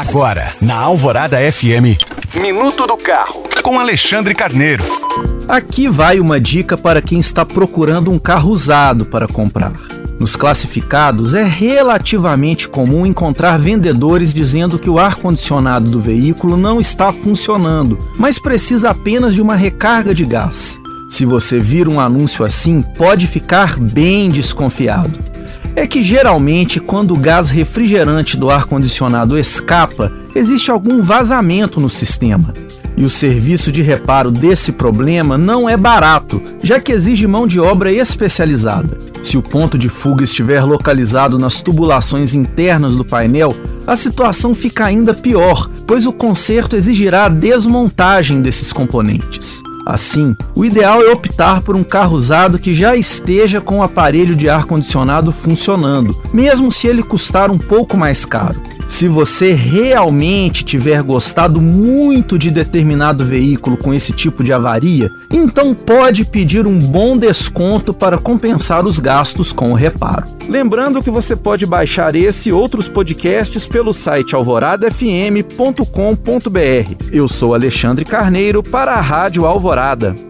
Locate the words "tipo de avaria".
64.12-65.10